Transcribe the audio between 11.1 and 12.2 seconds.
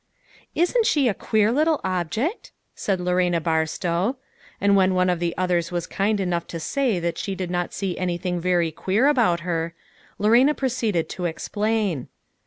explain.